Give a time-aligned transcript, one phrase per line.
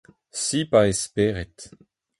[0.43, 1.57] Sipañ e spered.